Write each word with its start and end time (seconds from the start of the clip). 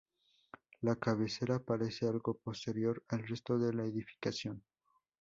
La 0.81 0.95
cabecera 0.95 1.59
parece 1.59 2.07
algo 2.07 2.33
posterior 2.33 3.03
al 3.09 3.21
resto 3.27 3.59
de 3.59 3.71
la 3.71 3.85
edificación. 3.85 4.63